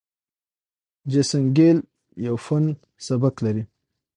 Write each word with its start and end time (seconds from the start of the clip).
جیسن 1.11 1.43
ګیل 1.55 1.77
یو 2.25 2.35
فن 2.45 2.65
سبک 3.05 3.35
لري. 3.45 3.63